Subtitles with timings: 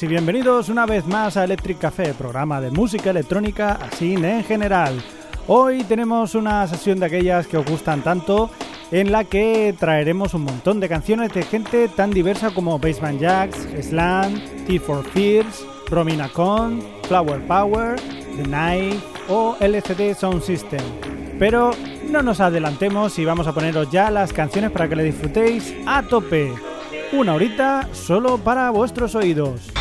[0.00, 5.02] Y bienvenidos una vez más a Electric Café, programa de música electrónica así en general.
[5.48, 8.48] Hoy tenemos una sesión de aquellas que os gustan tanto,
[8.92, 13.66] en la que traeremos un montón de canciones de gente tan diversa como Baseman Jacks,
[13.82, 17.96] Slam, T for Fears, Romina Con, Flower Power,
[18.36, 20.82] The Night o LCD Sound System.
[21.40, 21.72] Pero
[22.08, 26.04] no nos adelantemos y vamos a poneros ya las canciones para que le disfrutéis a
[26.04, 26.52] tope.
[27.12, 29.77] Una horita solo para vuestros oídos.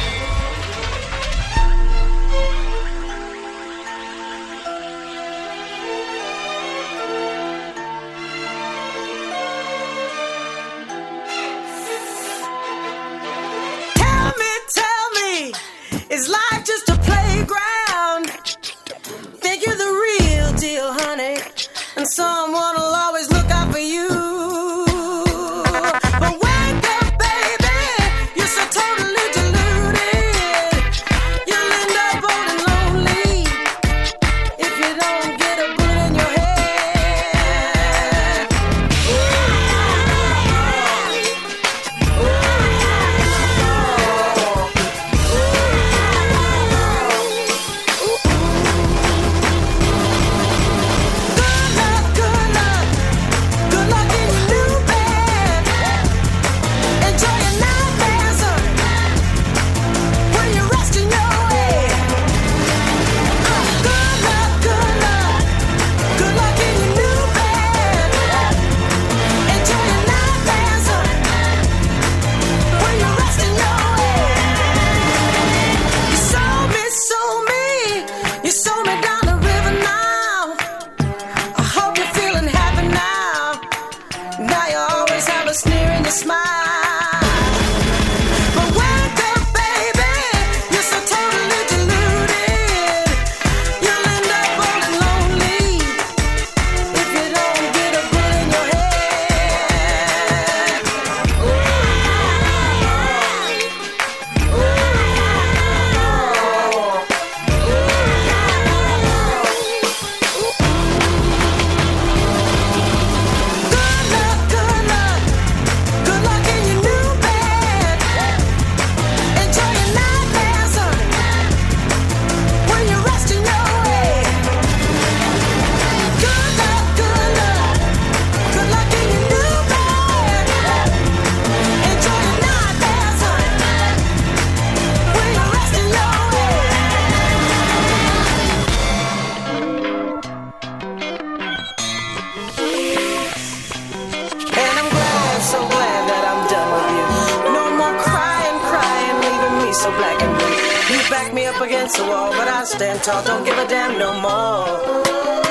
[149.87, 150.95] so black and blue.
[150.95, 153.23] You back me up against the wall, but I stand tall.
[153.23, 155.46] Don't give a damn no more.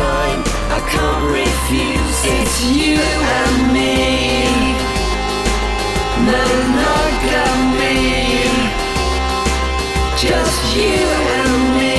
[0.00, 0.40] time.
[0.76, 2.18] I can't refuse.
[2.36, 2.98] It's you
[3.40, 3.96] and me.
[6.28, 8.00] Monogamy.
[10.24, 11.00] Just you
[11.40, 11.98] and me.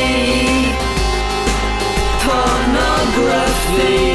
[2.26, 4.11] Pornography.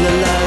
[0.00, 0.37] la la